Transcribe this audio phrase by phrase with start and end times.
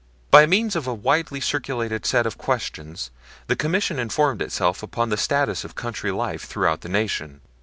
[0.31, 3.11] By means of a widely circulated set of questions
[3.45, 7.39] the Commission informed itself upon the status of country life throughout the Nation.